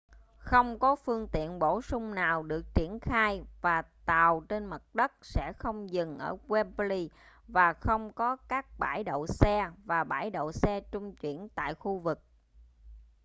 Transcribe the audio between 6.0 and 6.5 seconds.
ở